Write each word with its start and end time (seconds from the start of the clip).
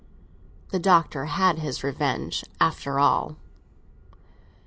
The 0.71 0.79
Doctor 0.79 1.25
had 1.25 1.59
his 1.59 1.83
revenge, 1.83 2.43
after 2.59 2.99
all. 2.99 3.35